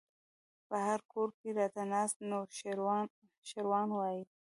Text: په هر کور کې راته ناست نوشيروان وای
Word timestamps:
په 0.67 0.75
هر 0.87 0.99
کور 1.11 1.29
کې 1.39 1.49
راته 1.59 1.81
ناست 1.91 2.17
نوشيروان 2.29 3.89
وای 3.97 4.19